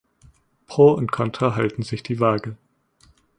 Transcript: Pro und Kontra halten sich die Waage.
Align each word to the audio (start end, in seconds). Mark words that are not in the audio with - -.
Pro 0.65 0.93
und 0.93 1.11
Kontra 1.11 1.53
halten 1.55 1.83
sich 1.83 2.01
die 2.01 2.19
Waage. 2.19 2.57